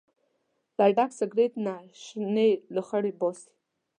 [0.77, 3.51] له ډک سګرټ نه شنې لوخړې باسي.